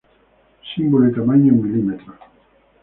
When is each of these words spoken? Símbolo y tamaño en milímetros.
Símbolo 0.73 1.09
y 1.09 1.13
tamaño 1.13 1.53
en 1.53 1.61
milímetros. 1.61 2.15